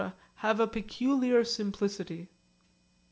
[0.37, 2.27] have a peculiar simplicity.